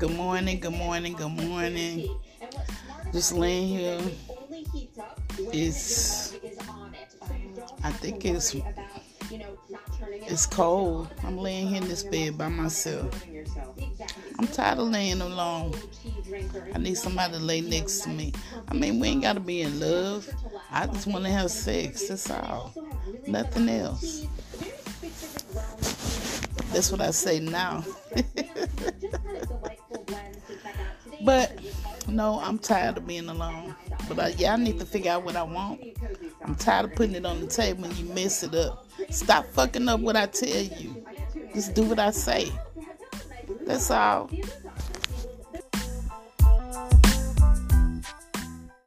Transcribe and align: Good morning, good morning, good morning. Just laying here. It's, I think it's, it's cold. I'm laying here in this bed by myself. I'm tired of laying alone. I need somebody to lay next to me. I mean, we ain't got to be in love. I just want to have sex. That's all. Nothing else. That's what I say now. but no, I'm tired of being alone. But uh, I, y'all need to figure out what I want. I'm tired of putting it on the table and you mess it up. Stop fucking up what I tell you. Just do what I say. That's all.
Good 0.00 0.16
morning, 0.16 0.60
good 0.60 0.72
morning, 0.72 1.12
good 1.12 1.28
morning. 1.28 2.08
Just 3.12 3.34
laying 3.34 3.68
here. 3.68 4.00
It's, 5.52 6.34
I 7.84 7.90
think 7.90 8.24
it's, 8.24 8.56
it's 9.30 10.46
cold. 10.46 11.10
I'm 11.22 11.36
laying 11.36 11.68
here 11.68 11.82
in 11.82 11.88
this 11.88 12.02
bed 12.02 12.38
by 12.38 12.48
myself. 12.48 13.26
I'm 14.38 14.46
tired 14.46 14.78
of 14.78 14.88
laying 14.88 15.20
alone. 15.20 15.74
I 16.74 16.78
need 16.78 16.96
somebody 16.96 17.34
to 17.34 17.38
lay 17.38 17.60
next 17.60 18.00
to 18.04 18.08
me. 18.08 18.32
I 18.68 18.72
mean, 18.72 19.00
we 19.00 19.08
ain't 19.08 19.20
got 19.20 19.34
to 19.34 19.40
be 19.40 19.60
in 19.60 19.80
love. 19.80 20.26
I 20.70 20.86
just 20.86 21.08
want 21.08 21.26
to 21.26 21.30
have 21.30 21.50
sex. 21.50 22.08
That's 22.08 22.30
all. 22.30 22.72
Nothing 23.26 23.68
else. 23.68 24.26
That's 26.72 26.90
what 26.90 27.02
I 27.02 27.10
say 27.10 27.38
now. 27.40 27.84
but 31.24 31.58
no, 32.08 32.40
I'm 32.42 32.58
tired 32.58 32.96
of 32.96 33.06
being 33.06 33.28
alone. 33.28 33.74
But 34.08 34.18
uh, 34.18 34.22
I, 34.22 34.28
y'all 34.30 34.58
need 34.58 34.78
to 34.78 34.86
figure 34.86 35.12
out 35.12 35.24
what 35.24 35.36
I 35.36 35.42
want. 35.42 35.80
I'm 36.44 36.54
tired 36.54 36.86
of 36.86 36.94
putting 36.94 37.14
it 37.14 37.26
on 37.26 37.40
the 37.40 37.46
table 37.46 37.84
and 37.84 37.94
you 37.94 38.06
mess 38.12 38.42
it 38.42 38.54
up. 38.54 38.86
Stop 39.10 39.46
fucking 39.46 39.88
up 39.88 40.00
what 40.00 40.16
I 40.16 40.26
tell 40.26 40.48
you. 40.48 41.04
Just 41.54 41.74
do 41.74 41.84
what 41.84 41.98
I 41.98 42.10
say. 42.10 42.50
That's 43.66 43.90
all. 43.90 44.30